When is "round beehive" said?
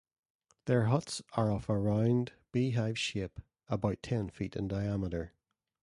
1.77-2.97